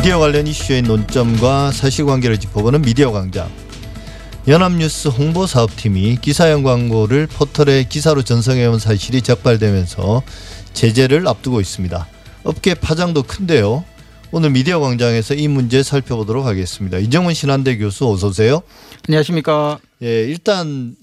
[0.00, 3.50] 미디어 관련 이슈의 논점과 사실관계를 짚어보는 미디어 광장.
[4.48, 10.22] 연합뉴스 홍보 사업팀이 기사형 광고를 포털에 기사로 전송해온 사실이 적발되면서
[10.72, 12.08] 제재를 앞두고 있습니다.
[12.44, 13.84] 업계 파장도 큰데요.
[14.32, 16.96] 오늘 미디어 광장에서 이 문제 살펴보도록 하겠습니다.
[16.96, 18.62] 이정훈 신한대 교수 어서 오세요.
[19.06, 19.80] 안녕하십니까.
[20.02, 20.96] 예, 일단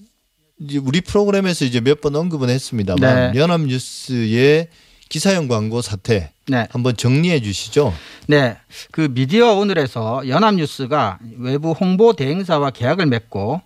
[0.82, 3.38] 우리 프로그램에서 이제 몇 번 언급은 했습니다만 네.
[3.38, 4.66] 연합뉴스의
[5.08, 6.66] 기사형 광고 사태 네.
[6.70, 7.92] 한번 정리해 주시죠.
[8.26, 8.56] 네.
[8.90, 13.60] 그 미디어 오늘에서 연합뉴스가 외부 홍보 대행사와 계약을 맺고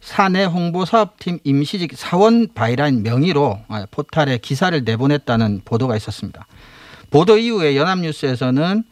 [0.00, 6.46] 사내 홍보 사업팀 임시직 사원 바이라인 명의로 포탈에 기사를 내보냈다는 보도가 있었습니다.
[7.10, 8.84] 보도 이후에 연합뉴스에서는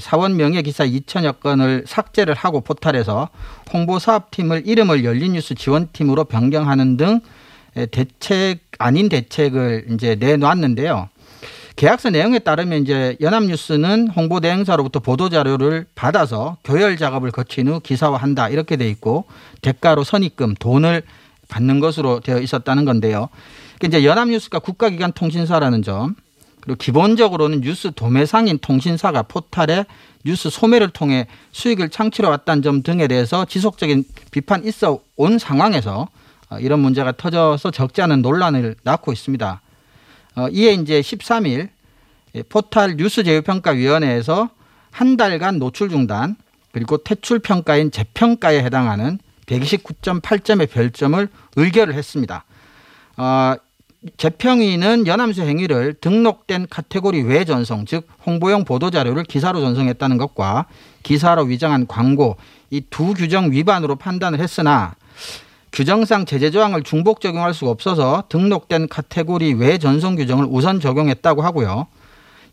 [0.00, 3.28] 사원 명의 기사 2천여 건을 삭제를 하고 포탈에서
[3.72, 7.20] 홍보 사업팀을 이름을 열린뉴스 지원팀으로 변경하는 등
[7.90, 11.08] 대책 아닌 대책을 이제 내놨는데요.
[11.76, 18.48] 계약서 내용에 따르면 이제 연합뉴스는 홍보 대행사로부터 보도 자료를 받아서 교열 작업을 거친 후 기사화한다
[18.48, 19.24] 이렇게 돼 있고
[19.60, 21.02] 대가로 선입금 돈을
[21.48, 23.28] 받는 것으로 되어 있었다는 건데요.
[23.78, 26.14] 그러니까 이제 연합뉴스가 국가기관 통신사라는 점
[26.60, 29.84] 그리고 기본적으로는 뉴스 도매상인 통신사가 포탈에
[30.24, 36.08] 뉴스 소매를 통해 수익을 창출해 왔다는 점 등에 대해서 지속적인 비판 있어 온 상황에서
[36.50, 39.60] 어, 이런 문제가 터져서 적지 않은 논란을 낳고 있습니다.
[40.36, 41.68] 어, 이에 이제 13일
[42.48, 44.50] 포탈 뉴스 제휴평가위원회에서
[44.90, 46.36] 한 달간 노출 중단
[46.72, 52.44] 그리고 퇴출 평가인 재평가에 해당하는 129.8점의 별점을 의결을 했습니다.
[53.16, 53.54] 어,
[54.18, 60.66] 재평위는 연암수 행위를 등록된 카테고리 외 전송, 즉 홍보용 보도 자료를 기사로 전송했다는 것과
[61.02, 62.36] 기사로 위장한 광고
[62.70, 64.96] 이 두 규정 위반으로 판단을 했으나
[65.74, 71.88] 규정상 제재 조항을 중복 적용할 수가 없어서 등록된 카테고리 외 전송 규정을 우선 적용했다고 하고요.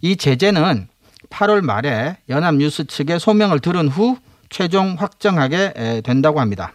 [0.01, 0.87] 이 제재는
[1.29, 4.17] 8월 말에 연합뉴스 측의 소명을 들은 후
[4.49, 6.73] 최종 확정하게 된다고 합니다.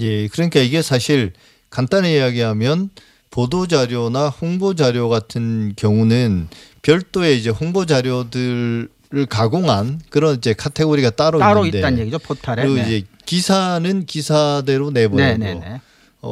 [0.00, 1.32] 예, 그러니까 이게 사실
[1.70, 2.90] 간단히 이야기하면
[3.30, 6.48] 보도 자료나 홍보 자료 같은 경우는
[6.82, 8.88] 별도의 이제 홍보 자료들을
[9.28, 12.62] 가공한 그런 이제 카테고리가 따로, 따로 있는데 있다는 얘기죠 포탈에.
[12.62, 12.82] 그리고 네.
[12.82, 15.66] 이제 기사는 기사대로 내보내고 네, 네, 네.
[15.74, 15.80] 어,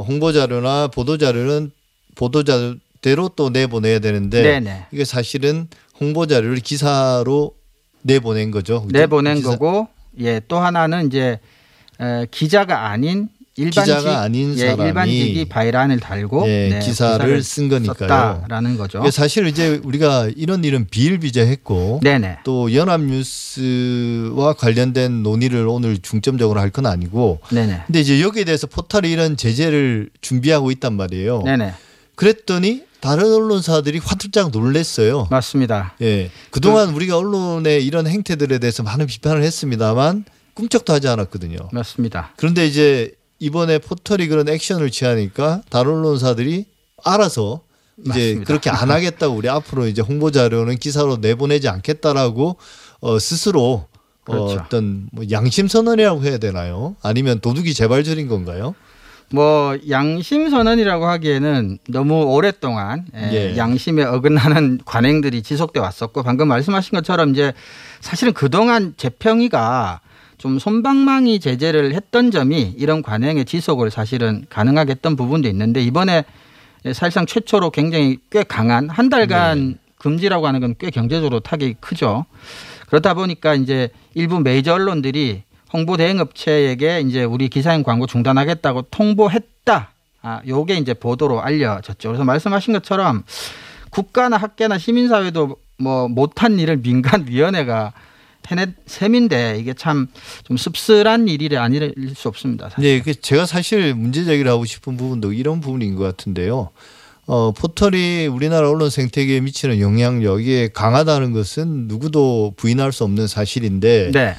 [0.03, 1.71] 홍보 자료나 보도 자료는
[2.15, 4.87] 보도 자료대로 또 내보내야 되는데 네네.
[4.93, 5.69] 이게 사실은
[6.01, 7.55] 홍보 자료를 기사로
[8.03, 8.81] 내보낸 거죠.
[8.83, 8.99] 그렇죠?
[8.99, 9.51] 내보낸 기사.
[9.51, 9.89] 거고
[10.21, 11.41] 예 또 하나는 이제
[12.01, 17.43] 에, 기자가 아닌 일반직 기자가 아닌 예, 사람이 일반직이 바이란을 달고 예, 네, 기사를, 기사를
[17.43, 18.45] 쓴 거니까요.
[18.49, 19.09] 라는 거죠.
[19.13, 22.39] 사실 이제 우리가 이런 일은 비일비재했고 네네.
[22.45, 27.39] 또 연합뉴스와 관련된 논의를 오늘 중점적으로 할 건 아니고.
[27.53, 27.83] 네네.
[27.87, 31.43] 근데 이제 여기에 대해서 포털이 이런 제재를 준비하고 있단 말이에요.
[31.45, 31.75] 네네.
[32.17, 35.29] 그랬더니 다른 언론사들이 화들짝 놀랬어요.
[35.31, 35.95] 맞습니다.
[36.03, 36.31] 예.
[36.51, 41.59] 그동안 그, 우리가 언론의 이런 행태들에 대해서 많은 비판을 했습니다만 꿈쩍도 하지 않았거든요.
[41.71, 42.33] 맞습니다.
[42.37, 43.13] 그런데 이제
[43.45, 46.65] 이번에 포털이 그런 액션을 취하니까 다른 언론사들이
[47.05, 47.61] 알아서
[47.99, 48.45] 이제 맞습니다.
[48.47, 52.57] 그렇게 안 하겠다고 우리 앞으로 이제 홍보 자료는 기사로 내보내지 않겠다라고
[53.01, 53.87] 어 스스로
[54.27, 54.55] 어, 그렇죠.
[54.55, 56.97] 어 어떤 뭐 양심 선언이라고 해야 되나요?
[57.03, 58.75] 아니면 도둑이 재발절인 건가요?
[59.31, 63.53] 뭐 양심 선언이라고 하기에는 너무 오랫동안 예.
[63.53, 63.57] 예.
[63.59, 67.53] 양심에 어긋나는 관행들이 지속돼 왔었고 방금 말씀하신 것처럼 이제
[68.01, 70.01] 사실은 그동안 재평이가
[70.39, 76.25] 좀 손방망이 제재를 했던 점이 이런 관행의 지속을 사실은 가능하게 했던 부분도 있는데 이번에
[76.87, 79.75] 사실상 최초로 굉장히 꽤 강한 한 달간 네.
[79.99, 82.27] 금지라고 하는 건 꽤 경제적으로 타격이 크죠.
[82.89, 89.91] 그렇다 보니까 이제 일부 메이저 언론들이 홍보 대행 업체에게 이제 우리 기사행 광고 중단하겠다고 통보했다.
[90.23, 92.09] 아, 요게 이제 보도로 알려졌죠.
[92.09, 93.25] 그래서 말씀하신 것처럼
[93.91, 97.93] 국가나 학계나 시민사회도 뭐 못한 일을 민간위원회가
[98.51, 100.09] 해낸 셈인데 이게 참
[100.45, 102.69] 좀 씁쓸한 일이 아닐 수 없습니다.
[102.71, 103.03] 사실.
[103.03, 106.71] 네, 제가 사실 문제 제기를 하고 싶은 부분도 이런 부분인 것 같은데요.
[107.27, 114.37] 어, 포털이 우리나라 언론 생태계에 미치는 영향력이 강하다는 것은 누구도 부인할 수 없는 사실인데 네.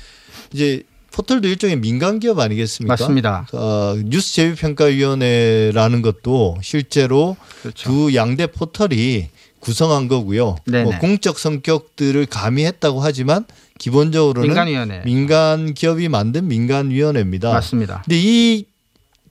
[0.54, 2.92] 이제 포털도 일종의 민간 기업 아니겠습니까?
[2.94, 3.48] 맞습니다.
[3.54, 7.90] 어, 뉴스 제휴 평가 위원회라는 것도 실제로 그렇죠.
[7.90, 9.30] 두 양대 포털이
[9.66, 10.56] 구성한 거고요.
[10.84, 13.46] 뭐 공적 성격들을 가미했다고 하지만
[13.80, 15.02] 기본적으로는 민간위원회.
[15.04, 17.52] 민간 기업이 만든 민간위원회입니다.
[17.52, 18.04] 맞습니다.
[18.06, 18.66] 근데 이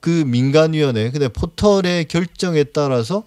[0.05, 3.23] 그 민간위원회, 근데 포털의 결정에 따라서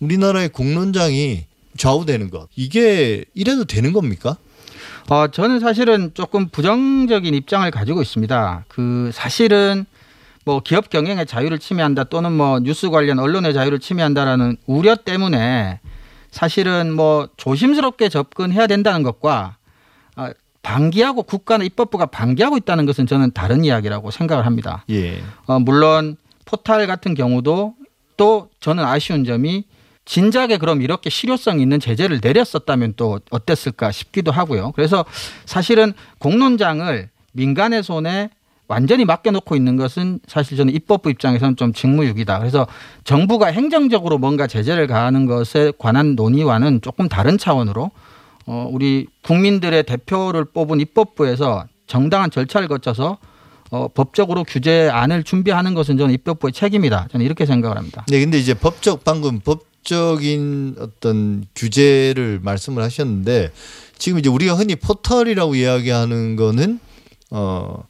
[0.00, 1.46] 우리나라의 공론장이
[1.78, 4.36] 좌우되는 것 이게 이래도 되는 겁니까?
[5.08, 8.66] 어, 저는 사실은 조금 부정적인 입장을 가지고 있습니다.
[8.68, 9.86] 그 사실은
[10.44, 15.80] 뭐 기업 경영의 자유를 침해한다 또는 뭐 뉴스 관련 언론의 자유를 침해한다라는 우려 때문에
[16.30, 19.56] 사실은 뭐 조심스럽게 접근해야 된다는 것과
[20.16, 20.32] 아,
[20.62, 24.84] 방기하고 국가나 입법부가 방기하고 있다는 것은 저는 다른 이야기라고 생각을 합니다.
[24.90, 25.22] 예.
[25.46, 27.74] 어, 물론 포탈 같은 경우도
[28.16, 29.64] 또 저는 아쉬운 점이
[30.04, 34.72] 진작에 그럼 이렇게 실효성 있는 제재를 내렸었다면 또 어땠을까 싶기도 하고요.
[34.72, 35.04] 그래서
[35.46, 38.30] 사실은 공론장을 민간의 손에
[38.70, 42.38] 완전히 맡겨놓고 있는 것은 사실 저는 입법부 입장에서는 좀 직무유기다.
[42.38, 42.68] 그래서
[43.02, 47.90] 정부가 행정적으로 뭔가 제재를 가하는 것에 관한 논의와는 조금 다른 차원으로
[48.46, 53.18] 어, 우리 국민들의 대표를 뽑은 입법부에서 정당한 절차를 거쳐서
[53.72, 57.08] 어, 법적으로 규제안을 준비하는 것은 저는 입법부의 책임이다.
[57.10, 58.04] 저는 이렇게 생각을 합니다.
[58.06, 63.50] 네, 근데 이제 법적 방금 법적인 어떤 규제를 말씀을 하셨는데
[63.98, 66.78] 지금 이제 우리가 흔히 포털이라고 이야기하는 거는
[67.32, 67.89] 어.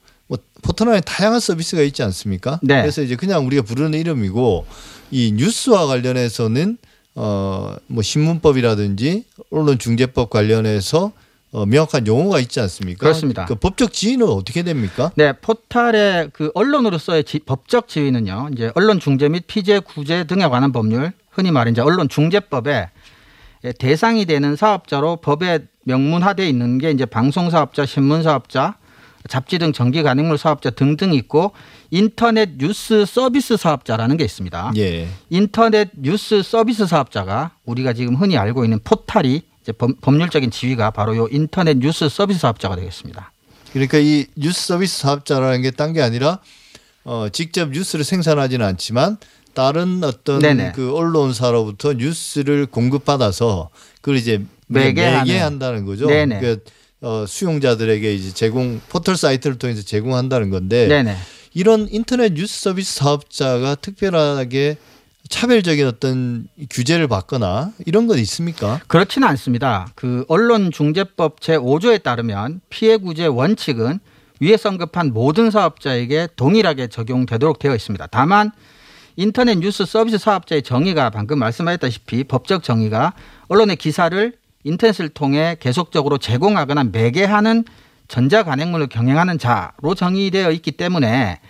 [0.61, 2.59] 뭐 포털 안에 다양한 서비스가 있지 않습니까?
[2.63, 2.81] 네.
[2.83, 4.67] 그래서 이제 그냥 우리가 부르는 이름이고
[5.11, 6.79] 이 뉴스와 관련해서는
[7.17, 11.13] 어 뭐 신문법이라든지 언론중재법 관련해서
[11.53, 13.01] 어 명확한 용어가 있지 않습니까?
[13.01, 13.45] 그렇습니다.
[13.47, 15.11] 그 법적 지위는 어떻게 됩니까?
[15.17, 18.51] 네, 포탈의 그 언론으로서의 지- 법적 지위는요.
[18.53, 22.91] 이제 언론 중재 및 피제 구제 등에 관한 법률, 흔히 말해 이제 언론 중재법에
[23.81, 28.77] 대상이 되는 사업자로 법에 명문화돼 있는 게 이제 방송 사업자, 신문 사업자,
[29.29, 31.53] 잡지 등 정기 간행물 사업자 등등 있고
[31.91, 34.73] 인터넷 뉴스 서비스 사업자라는 게 있습니다.
[34.77, 35.09] 예.
[35.29, 39.43] 인터넷 뉴스 서비스 사업자가 우리가 지금 흔히 알고 있는 포탈이
[39.79, 43.33] 법, 법률적인 지위가 바로 요 인터넷 뉴스 서비스 사업자가 되겠습니다.
[43.73, 46.41] 그러니까 이 뉴스 서비스 사업자라는 게 딴 게 아니라
[47.05, 49.17] 어 직접 뉴스를 생산하지는 않지만
[49.55, 50.73] 다른 어떤 네네.
[50.75, 53.69] 그 언론사로부터 뉴스를 공급받아서
[54.01, 55.19] 그걸 이제 매개하는.
[55.27, 56.07] 매개한다는 거죠.
[56.07, 56.41] 네네.
[56.41, 56.65] 그
[57.03, 61.17] 어, 수용자들에게 이제 제공 포털 사이트를 통해서 제공한다는 건데 네네.
[61.55, 64.77] 이런 인터넷 뉴스 서비스 사업자가 특별하게
[65.29, 68.81] 차별적인 어떤 규제를 받거나 이런 건 있습니까?
[68.89, 69.89] 그렇지는 않습니다.
[69.95, 74.01] 그 언론중재법 제5조에 따르면 피해 구제 원칙은
[74.41, 78.07] 위에 언급한 모든 사업자에게 동일하게 적용되도록 되어 있습니다.
[78.11, 78.51] 다만
[79.17, 83.13] 인터넷 뉴스 서비스 사업자의 정의가 방금 말씀하셨다시피 법적 정의가
[83.49, 84.33] 언론의 기사를
[84.65, 87.65] 인터넷을 통해 계속적으로 제공하거나 매개하는
[88.09, 91.41] 전자 간행물을 경영하는 자로 정의되어 있기 때문에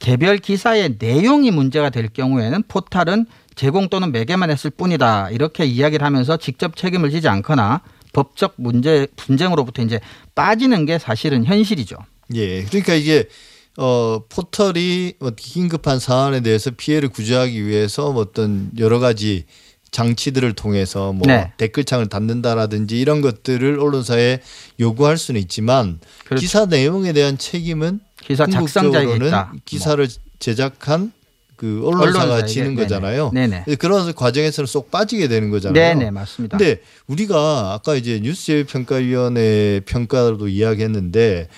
[0.00, 5.30] 개별 기사의 내용이 문제가 될 경우에는 포탈은 제공 또는 매개만 했을 뿐이다.
[5.30, 10.00] 이렇게 이야기를 하면서 직접 책임을 지지 않거나 법적 문제 분쟁으로부터 이제
[10.34, 11.96] 빠지는 게 사실은 현실이죠.
[12.34, 12.64] 예.
[12.64, 13.28] 그러니까 이게
[13.76, 19.44] 어 포털이 뭐 긴급한 사안에 대해서 피해를 구제하기 위해서 뭐 어떤 여러 가지
[19.90, 21.52] 장치들을 통해서 뭐 네.
[21.56, 24.40] 댓글창을 닫는다라든지 이런 것들을 언론사에
[24.78, 26.40] 요구할 수는 있지만 그렇죠.
[26.40, 28.60] 기사 내용에 대한 책임은 기사 있다.
[28.60, 30.08] 뭐 기사를
[30.38, 31.12] 제작한
[31.56, 32.46] 그 언론사가 언론사에게.
[32.46, 32.82] 지는 네네.
[32.82, 33.30] 거잖아요.
[33.34, 33.64] 네네.
[33.78, 35.98] 그런 과정에서는 쏙 빠지게 되는 거잖아요.
[35.98, 36.56] 네네 맞습니다.
[36.56, 41.48] 근데 우리가 아까 이제 뉴스제휴평가위원회 평가도 이야기했는데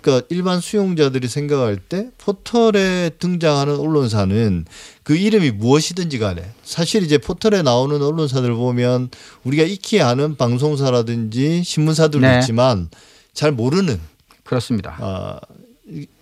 [0.00, 4.64] 그러니까 일반 수용자들이 생각할 때 포털에 등장하는 언론사는
[5.02, 9.10] 그 이름이 무엇이든지 간에 사실 이제 포털에 나오는 언론사들 보면
[9.44, 12.38] 우리가 익히 아는 방송사라든지 신문사들도 네.
[12.38, 12.88] 있지만
[13.34, 14.00] 잘 모르는
[14.44, 14.96] 그렇습니다.
[15.00, 15.40] 아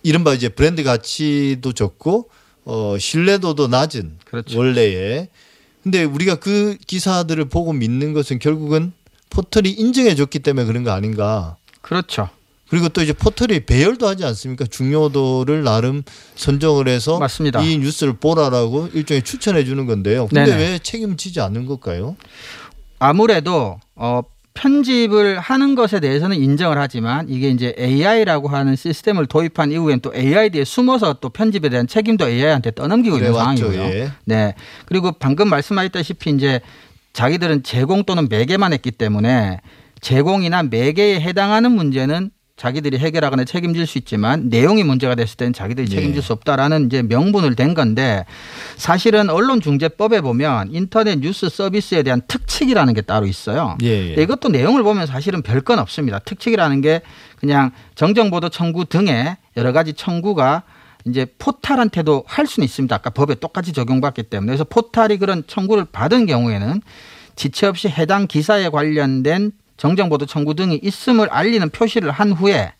[0.03, 2.29] 이른바 이제 브랜드 가치도 적고
[2.65, 4.57] 어 신뢰도도 낮은 그렇죠.
[4.57, 5.29] 원래에
[5.83, 8.91] 근데 우리가 그 기사들을 보고 믿는 것은 결국은
[9.29, 11.55] 포털이 인정해 줬기 때문에 그런 거 아닌가.
[11.81, 12.29] 그렇죠.
[12.69, 14.65] 그리고 또 이제 포털이 배열도 하지 않습니까?
[14.65, 16.03] 중요도를 나름
[16.35, 17.61] 선정을 해서 맞습니다.
[17.61, 20.27] 이 뉴스를 보라라고 일종의 추천해 주는 건데요.
[20.27, 20.57] 근데 네네.
[20.57, 22.15] 왜 책임지지 않는 걸까요?
[22.99, 24.21] 아무래도 어
[24.53, 30.49] 편집을 하는 것에 대해서는 인정을 하지만 이게 이제 AI라고 하는 시스템을 도입한 이후엔 또 AI
[30.49, 33.71] 뒤에 숨어서 또 편집에 대한 책임도 AI한테 떠넘기고 있는 왔죠.
[33.71, 33.99] 상황이고요.
[33.99, 34.11] 예.
[34.25, 34.53] 네.
[34.85, 36.59] 그리고 방금 말씀하셨다시피 이제
[37.13, 39.61] 자기들은 제공 또는 매개만 했기 때문에
[40.01, 45.95] 제공이나 매개에 해당하는 문제는 자기들이 해결하거나 책임질 수 있지만 내용이 문제가 됐을 때는 자기들이 예.
[45.95, 48.25] 책임질 수 없다라는 이제 명분을 댄 건데
[48.75, 53.77] 사실은 언론중재법에 보면 인터넷 뉴스 서비스에 대한 특칙이라는 게 따로 있어요.
[53.81, 54.15] 예, 예.
[54.15, 56.19] 네, 이것도 내용을 보면 사실은 별건 없습니다.
[56.19, 57.01] 특칙이라는 게
[57.37, 60.63] 그냥 정정보도 청구 등의 여러 가지 청구가
[61.07, 62.93] 이제 포탈한테도 할 수는 있습니다.
[62.93, 66.81] 아까 법에 똑같이 적용받기 때문에 그래서 포탈이 그런 청구를 받은 경우에는
[67.37, 72.73] 지체 없이 해당 기사에 관련된 정정보도 청구 등이 있음을 알리는 표시를 한 후에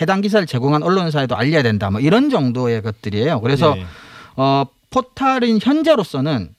[0.00, 1.90] 해당 기사를 제공한 언론사에도 알려야 된다.
[1.90, 3.40] 뭐 이런 정도의 것들이에요.
[3.40, 3.84] 그래서 예.
[4.36, 6.54] 어, 포탈인 현재로서는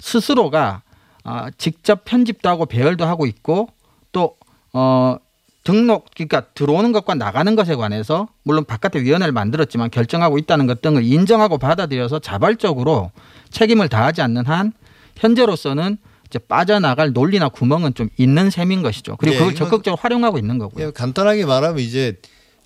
[0.00, 0.82] 스스로가
[1.24, 3.68] 어, 직접 편집도 하고 배열도 하고 있고
[4.12, 4.36] 또
[4.72, 5.18] 어,
[5.62, 11.04] 등록 그러니까 들어오는 것과 나가는 것에 관해서 물론 바깥에 위원회를 만들었지만 결정하고 있다는 것 등을
[11.04, 13.12] 인정하고 받아들여서 자발적으로
[13.50, 14.72] 책임을 다하지 않는 한
[15.16, 19.16] 현재로서는 이제 빠져나갈 논리나 구멍은 좀 있는 셈인 것이죠.
[19.16, 20.86] 그리고 예, 그걸 적극적으로 활용하고 있는 거고요.
[20.86, 22.16] 예, 간단하게 말하면 이제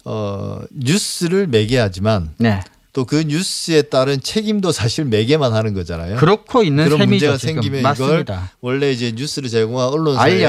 [0.04, 2.60] 어, 뉴스를 매개하지만 네.
[2.92, 6.16] 또그 뉴스에 따른 책임도 사실 매개만 하는 거잖아요.
[6.16, 7.08] 그렇고 있는 그런.
[7.08, 7.54] 문제가 지금.
[7.54, 8.52] 생기면 이걸 맞습니다.
[8.60, 10.44] 원래 이제 뉴스를 제공한 언론사에.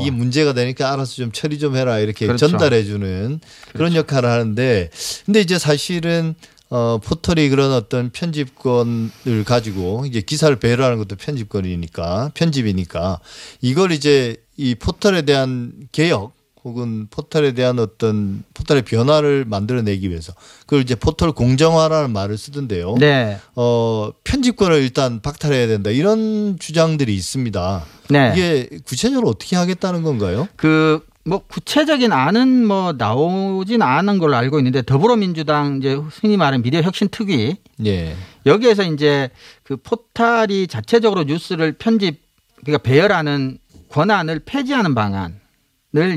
[0.00, 2.48] 이 문제가 되니까 알아서 좀 처리 좀 해라 이렇게 그렇죠.
[2.48, 3.38] 전달해 주는
[3.74, 4.90] 그런 역할을 하는데
[5.24, 6.34] 근데 이제 사실은
[6.70, 13.20] 어 포털이 그런 어떤 편집권을 가지고 이제 기사를 배열하는 것도 편집권이니까 편집이니까
[13.60, 16.32] 이걸 이제 이 포털에 대한 개혁
[16.64, 22.94] 혹은 포털에 대한 어떤 포털의 변화를 만들어내기 위해서 그걸 이제 포털 공정화라는 말을 쓰던데요.
[22.98, 23.38] 네.
[23.54, 27.84] 어 편집권을 일단 박탈해야 된다 이런 주장들이 있습니다.
[28.08, 28.32] 네.
[28.32, 30.48] 이게 구체적으로 어떻게 하겠다는 건가요?
[30.56, 36.82] 그 뭐 구체적인 안은 뭐 나오진 않은 걸로 알고 있는데 더불어민주당 이제 흔히 말하는 미디어
[36.82, 38.14] 혁신 특위 예.
[38.44, 39.30] 여기에서 이제
[39.62, 42.22] 그 포탈이 자체적으로 뉴스를 편집
[42.62, 45.38] 그러니까 배열하는 권한을 폐지하는 방안을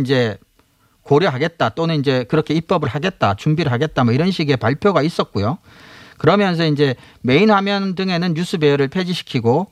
[0.02, 0.38] 이제
[1.04, 5.58] 고려하겠다 또는 이제 그렇게 입법을 하겠다 준비를 하겠다 뭐 이런 식의 발표가 있었고요.
[6.18, 9.68] 그러면서 이제 메인 화면 등에는 뉴스 배열을 폐지시키고 어,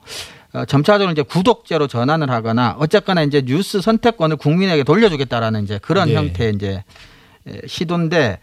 [0.64, 6.14] 점차적으로 이제 구독제로 전환을 하거나 어쨌거나 이제 뉴스 선택권을 국민에게 돌려주겠다라는 이제 그런 네.
[6.14, 6.84] 형태의 이제
[7.46, 8.38] 에, 시도인데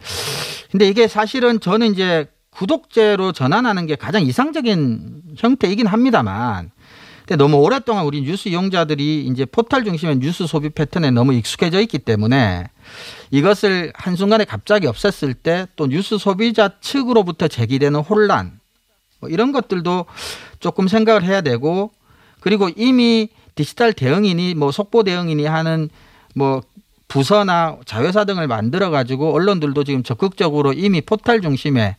[0.72, 6.72] 근데 이게 사실은 저는 이제 구독제로 전환하는 게 가장 이상적인 형태이긴 합니다만
[7.26, 12.00] 근데 너무 오랫동안 우리 뉴스 이용자들이 이제 포털 중심의 뉴스 소비 패턴에 너무 익숙해져 있기
[12.00, 12.68] 때문에
[13.32, 18.60] 이것을 한순간에 갑자기 없앴을 때 또 뉴스 소비자 측으로부터 제기되는 혼란
[19.20, 20.06] 뭐 이런 것들도
[20.60, 21.92] 조금 생각을 해야 되고
[22.44, 25.90] 그리고 이미 디지털 대응이니 뭐 속보 대응이니 하는
[26.36, 26.62] 뭐
[27.08, 31.96] 부서나 자회사 등을 만들어 가지고 언론들도 지금 적극적으로 이미 포털 중심의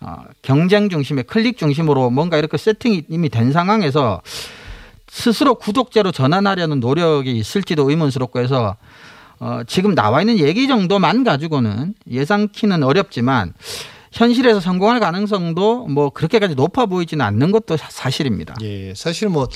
[0.00, 4.22] 어, 경쟁 중심의 클릭 중심으로 뭔가 이렇게 세팅이 이미 된 상황에서
[5.08, 8.76] 스스로 구독제로 전환하려는 노력이 있을지도 의문스럽고 해서
[9.40, 13.52] 어, 지금 나와 있는 얘기 정도만 가지고는 예상키는 어렵지만
[14.12, 18.54] 현실에서 성공할 가능성도 뭐 그렇게까지 높아 보이지는 않는 것도 사- 사실입니다.
[18.62, 18.94] 예.
[18.94, 19.48] 사실 뭐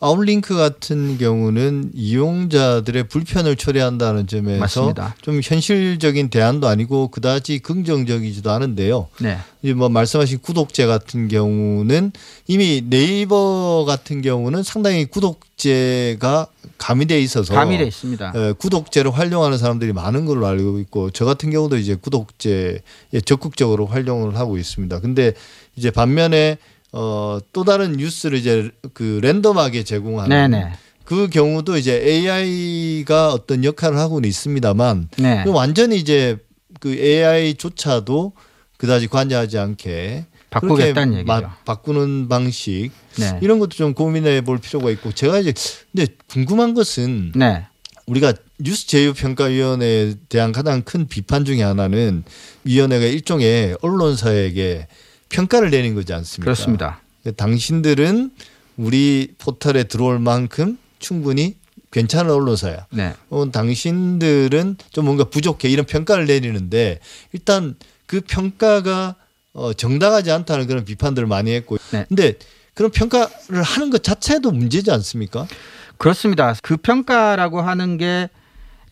[0.00, 5.16] 아웃링크 같은 경우는 이용자들의 불편을 초래한다는 점에서 맞습니다.
[5.22, 9.08] 좀 현실적인 대안도 아니고 그다지 긍정적이지도 않은데요.
[9.20, 9.38] 네.
[9.62, 12.12] 이제 뭐 말씀하신 구독제 같은 경우는
[12.46, 16.46] 이미 네이버 같은 경우는 상당히 구독제가
[16.78, 18.32] 가미돼 있어서 가미돼 있습니다.
[18.36, 22.78] 에, 구독제를 활용하는 사람들이 많은 걸로 알고 있고 저 같은 경우도 이제 구독제에
[23.24, 25.00] 적극적으로 활용을 하고 있습니다.
[25.00, 25.32] 근데
[25.74, 26.58] 이제 반면에
[26.92, 30.72] 어, 또 다른 뉴스를 이제 그 랜덤하게 제공하는 네네.
[31.04, 35.44] 그 경우도 이제 AI가 어떤 역할을 하고는 있습니다만 네.
[35.46, 36.36] 완전히 이제
[36.80, 38.32] 그 AI조차도
[38.76, 41.26] 그다지 관여하지 않게 바꾸겠다는 그렇게 얘기죠.
[41.26, 43.38] 마- 바꾸는 방식 네.
[43.42, 45.52] 이런 것도 좀 고민해 볼 필요가 있고 제가 이제
[45.92, 47.66] 근데 궁금한 것은 네.
[48.06, 52.24] 우리가 뉴스 제휴 평가위원회에 대한 가장 큰 비판 중에 하나는
[52.64, 54.86] 위원회가 일종의 언론사에게
[55.28, 56.44] 평가를 내는 거지 않습니까?
[56.44, 57.00] 그렇습니다.
[57.36, 58.30] 당신들은
[58.76, 61.56] 우리 포털에 들어올 만큼 충분히
[61.90, 62.86] 괜찮은 언론사야.
[62.90, 63.14] 네.
[63.30, 67.00] 어, 당신들은 좀 뭔가 부족해 이런 평가를 내리는데
[67.32, 69.16] 일단 그 평가가
[69.52, 72.04] 어, 정당하지 않다는 그런 비판들을 많이 했고 네.
[72.08, 72.34] 근데
[72.74, 75.48] 그런 평가를 하는 것 자체도 문제지 않습니까?
[75.96, 76.54] 그렇습니다.
[76.62, 78.28] 그 평가라고 하는 게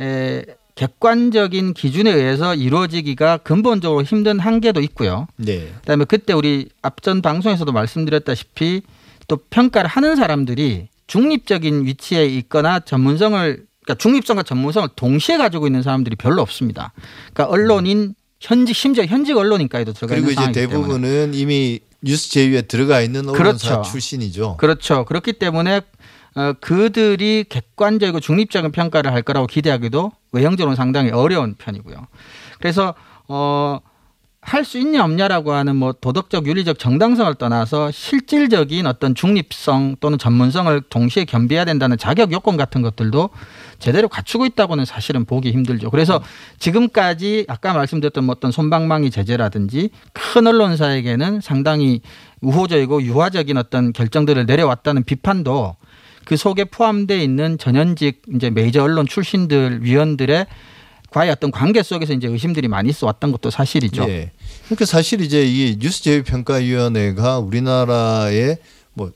[0.01, 0.43] 에,
[0.77, 5.27] 객관적인 기준에 의해서 이루어지기가 근본적으로 힘든 한계도 있고요.
[5.37, 5.73] 네.
[5.81, 8.83] 그다음에 그때 우리 앞전 방송에서도 말씀드렸다시피
[9.27, 16.17] 또 평가를 하는 사람들이 중립적인 위치에 있거나 전문성을 그러니까 중립성과 전문성을 동시에 가지고 있는 사람들이
[16.17, 16.93] 별로 없습니다.
[17.33, 22.31] 그러니까 언론인 현직 심지어 현직 언론인까지도 들어가 그리고 있는 이제 상황이기 때문에 대부분은 이미 뉴스
[22.31, 23.91] 제휴에 들어가 있는 언론사 그렇죠.
[23.91, 24.57] 출신이죠.
[24.59, 25.05] 그렇죠.
[25.07, 25.81] 그렇기 때문에
[26.37, 31.97] 어, 그들이 객관적이고 중립적인 평가를 할 거라고 기대하기도 외형적으로 상당히 어려운 편이고요.
[32.59, 32.95] 그래서
[33.27, 33.81] 어,
[34.47, 40.83] 할 수 있냐 없냐라고 하는 뭐 도덕적 윤리적 정당성을 떠나서 실질적인 어떤 중립성 또는 전문성을
[40.83, 43.31] 동시에 겸비해야 된다는 자격 요건 같은 것들도
[43.81, 45.91] 제대로 갖추고 있다고는 사실은 보기 힘들죠.
[45.91, 46.23] 그래서
[46.61, 52.01] 지금까지 아까 말씀드렸던 뭐 어떤 손방망이 제재라든지 큰 언론사에게는 상당히
[52.41, 55.75] 우호적이고 유화적인 어떤 결정들을 내려왔다는 비판도
[56.27, 60.47] 그 속에 포함되어 있는 전현직 이제 메이저 언론 출신들 위원들의
[61.11, 64.03] 과의 어떤 관계 속에서 이제 의심들이 많이 있어 왔던 것도 사실이죠.
[64.09, 64.33] 예.
[64.65, 68.57] 그러니까 사실 이제 이 뉴스 제휴 평가위원회가 우리나라에
[68.93, 69.13] 뭐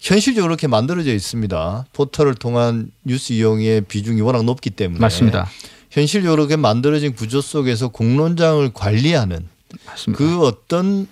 [0.00, 1.86] 현실적으로 이렇게 만들어져 있습니다.
[1.92, 5.48] 포털을 통한 뉴스 이용의 비중이 워낙 높기 때문에 맞습니다.
[5.90, 9.48] 현실적으로 이렇게 만들어진 구조 속에서 공론장을 관리하는
[9.86, 10.18] 맞습니다.
[10.18, 11.06] 그 어떤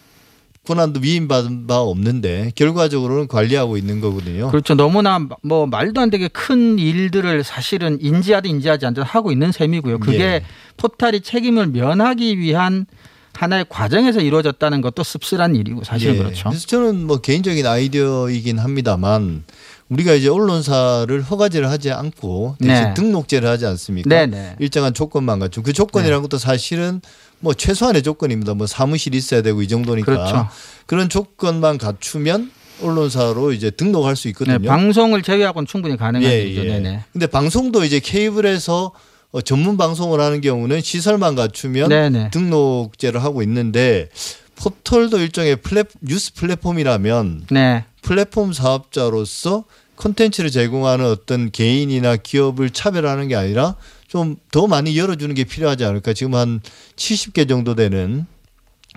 [0.66, 4.50] 권한도 위임받은 바 없는데 결과적으로는 관리하고 있는 거거든요.
[4.50, 4.74] 그렇죠.
[4.74, 10.00] 너무나 뭐 말도 안 되게 큰 일들을 사실은 인지하든 인지하지 않든 하고 있는 셈이고요.
[10.00, 10.42] 그게 예.
[10.76, 12.86] 포탈이 책임을 면하기 위한
[13.32, 16.18] 하나의 과정에서 이루어졌다는 것도 씁쓸한 일이고 사실은 예.
[16.18, 16.48] 그렇죠.
[16.48, 19.44] 그래서 저는 뭐 개인적인 아이디어이긴 합니다만
[19.88, 22.94] 우리가 이제 언론사를 허가제를 하지 않고 대신 네.
[22.94, 24.08] 등록제를 하지 않습니까?
[24.08, 24.56] 네 네.
[24.58, 27.00] 일정한 조건만 갖춘 그 조건이라는 것도 사실은
[27.40, 28.54] 뭐 최소한의 조건입니다.
[28.54, 30.48] 뭐 사무실 있어야 되고 이 정도니까 그렇죠.
[30.88, 32.50] 런 조건만 갖추면
[32.82, 34.58] 언론사로 이제 등록할 수 있거든요.
[34.58, 36.64] 네, 방송을 제외하고는 충분히 가능한 예, 일이죠.
[36.66, 36.68] 예.
[36.68, 37.04] 네네.
[37.12, 38.92] 근데 방송도 이제 케이블에서
[39.32, 42.30] 어, 전문 방송을 하는 경우는 시설만 갖추면 네네.
[42.30, 44.08] 등록제를 하고 있는데
[44.56, 47.84] 포털도 일종의 플랫, 뉴스 플랫폼이라면 네.
[48.02, 49.64] 플랫폼 사업자로서
[49.96, 53.76] 콘텐츠를 제공하는 어떤 개인이나 기업을 차별하는 게 아니라
[54.08, 56.12] 좀 더 많이 열어주는 게 필요하지 않을까.
[56.12, 56.60] 지금 한
[56.96, 58.26] 70개 정도 되는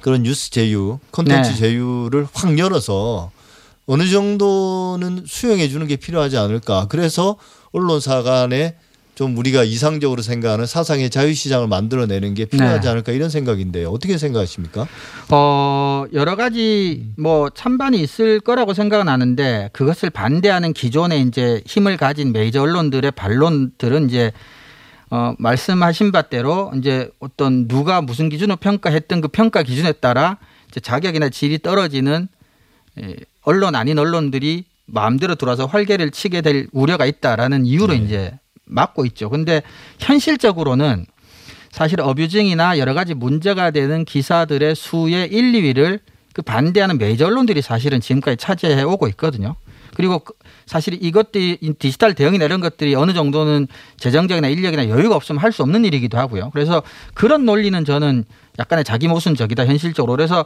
[0.01, 1.55] 그런 뉴스 제휴, 콘텐츠 네.
[1.57, 3.31] 제휴를 확 열어서
[3.85, 6.87] 어느 정도는 수용해 주는 게 필요하지 않을까.
[6.89, 7.37] 그래서
[7.71, 8.75] 언론사 간에
[9.15, 12.87] 좀 우리가 이상적으로 생각하는 사상의 자유시장을 만들어내는 게 필요하지 네.
[12.89, 13.89] 않을까 이런 생각인데요.
[13.89, 14.87] 어떻게 생각하십니까?
[15.29, 22.31] 어, 여러 가지 뭐 찬반이 있을 거라고 생각은 하는데 그것을 반대하는 기존의 이제 힘을 가진
[22.31, 24.31] 메이저 언론들의 반론들은 이제
[25.11, 30.37] 어, 말씀하신 바대로 이제 어떤 누가 무슨 기준으로 평가했던 그 평가 기준에 따라
[30.69, 32.27] 이제 자격이나 질이 떨어지는
[33.01, 37.99] 예, 언론 아닌 언론들이 마음대로 들어와서 활개를 치게 될 우려가 있다라는 이유로 네.
[37.99, 39.29] 이제 막고 있죠.
[39.29, 39.63] 근데
[39.99, 41.05] 현실적으로는
[41.71, 45.99] 사실 어뷰징이나 여러 가지 문제가 되는 기사들의 수의 1, 2위를
[46.33, 49.55] 그 반대하는 메이저 언론들이 사실은 지금까지 차지해 오고 있거든요.
[49.95, 50.33] 그리고 그-
[50.69, 55.63] 사실 이것들이 이 디지털 대응이나 이런 것들이 어느 정도는 재정적이나 인력이나 여유가 없으면 할 수
[55.63, 56.51] 없는 일이기도 하고요.
[56.53, 56.83] 그래서
[57.15, 58.23] 그런 논리는 저는
[58.59, 60.15] 약간의 자기 모순적이다 현실적으로.
[60.15, 60.45] 그래서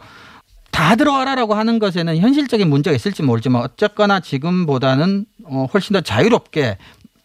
[0.72, 6.78] 다 들어와라라고 하는 것에는 현실적인 문제가 있을지 모르지만 어쨌거나 지금보다는 어, 훨씬 더 자유롭게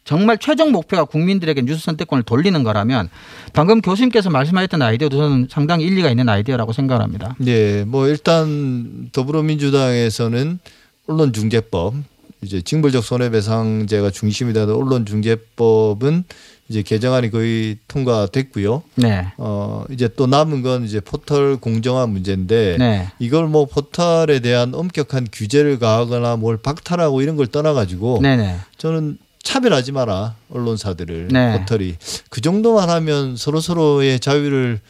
[0.02, 3.10] 정말 최종 목표가 국민들에게 뉴스 선택권을 돌리는 거라면
[3.52, 7.36] 방금 교수님께서 말씀하셨던 아이디어도 저는 상당히 일리가 있는 아이디어라고 생각합니다.
[7.38, 10.58] 네, 뭐 일단 더불어민주당에서는
[11.06, 11.94] 언론중재법
[12.42, 16.24] 이제 징벌적 손해배상제가 중심이 되는 언론중재법은
[16.68, 18.82] 이제 개정안이 거의 통과됐고요.
[18.96, 19.26] 네.
[19.38, 23.08] 어 이제 또 남은 건 이제 포털 공정화 문제인데 네.
[23.18, 28.56] 이걸 뭐 포털에 대한 엄격한 규제를 가하거나 뭘 박탈하고 이런 걸 떠나가지고 네네.
[28.76, 31.58] 저는 차별하지 마라 언론사들을 네.
[31.58, 31.96] 포털이
[32.28, 34.80] 그 정도만 하면 서로 서로의 자유를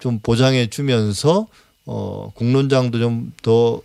[0.00, 1.46] 좀 보장해 주면서
[1.86, 3.80] 어 공론장도 좀 더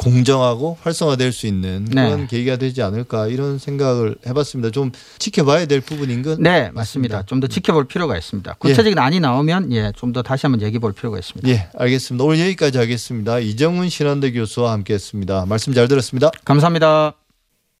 [0.00, 2.04] 공정하고 활성화될 수 있는 네.
[2.10, 4.70] 그런 계기가 되지 않을까 이런 생각을 해봤습니다.
[4.70, 7.24] 좀 지켜봐야 될 부분인 건 네, 맞습니다.
[7.26, 8.54] 좀 더 지켜볼 필요가 있습니다.
[8.58, 11.48] 구체적인 안이 나오면 예, 좀 더 다시 한번 얘기해 볼 필요가 있습니다.
[11.48, 12.24] 예, 알겠습니다.
[12.24, 13.38] 오늘 여기까지 하겠습니다.
[13.38, 15.46] 이정훈 신한대 교수와 함께했습니다.
[15.46, 16.30] 말씀 잘 들었습니다.
[16.44, 17.29] 감사합니다.